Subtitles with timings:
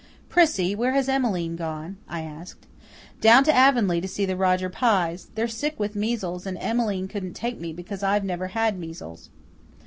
[0.29, 2.65] "Prissy, where has Emmeline gone?" I asked.
[3.19, 5.27] "Down to Avonlea to see the Roger Pyes.
[5.35, 9.29] They're sick with measles, and Emmeline couldn't take me because I've never had measles."